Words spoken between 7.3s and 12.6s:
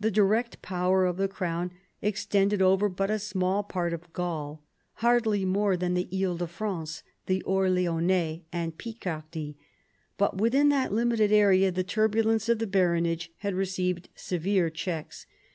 Orleanais, and Picardy. But within that limited area the turbulence of